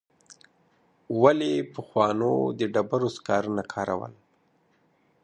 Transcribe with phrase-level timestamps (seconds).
[1.21, 4.13] ولي پخوانو د ډبرو سکاره نه کارول؟